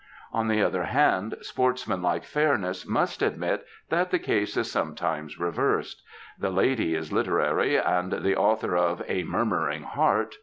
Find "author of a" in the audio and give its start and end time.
8.35-9.21